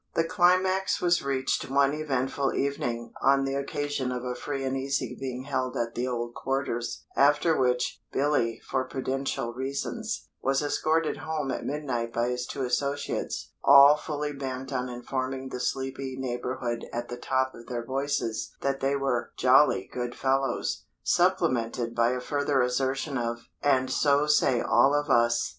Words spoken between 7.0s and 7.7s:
after